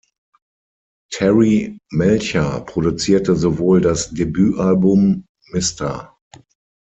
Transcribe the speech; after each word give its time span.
Terry 1.11 1.77
Melcher 1.91 2.61
produzierte 2.61 3.35
sowohl 3.35 3.81
das 3.81 4.09
Debütalbum 4.09 5.25
"Mr. 5.53 6.17